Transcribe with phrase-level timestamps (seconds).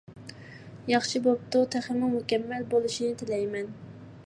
[0.93, 3.73] ياخشى بوپتۇ، تېخىمۇ مۇكەممەل بولۇشىنى تىلەيمەن!